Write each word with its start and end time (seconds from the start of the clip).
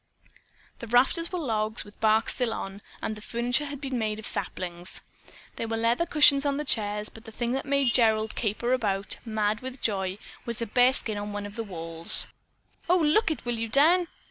The 0.79 0.87
rafters 0.87 1.31
were 1.31 1.37
logs 1.37 1.83
with 1.83 1.93
the 1.93 1.99
bark 1.99 2.27
still 2.27 2.53
on, 2.55 2.81
and 3.03 3.15
the 3.15 3.21
furniture 3.21 3.65
had 3.65 3.79
been 3.79 3.99
made 3.99 4.17
of 4.17 4.25
saplings. 4.25 5.03
There 5.57 5.67
were 5.67 5.77
leather 5.77 6.07
cushions 6.07 6.43
in 6.43 6.57
the 6.57 6.65
chairs, 6.65 7.09
but 7.09 7.25
the 7.25 7.31
thing 7.31 7.51
that 7.51 7.67
made 7.67 7.93
Gerald 7.93 8.33
caper 8.33 8.73
about, 8.73 9.17
mad 9.25 9.59
with 9.59 9.79
joy, 9.79 10.17
was 10.43 10.59
a 10.59 10.65
bearskin 10.65 11.19
on 11.19 11.33
one 11.33 11.45
of 11.45 11.55
the 11.55 11.63
walls. 11.63 12.25
"Oh, 12.89 12.97
look 12.97 13.29
it, 13.29 13.45
will 13.45 13.59
you, 13.59 13.69
Dan? 13.69 14.07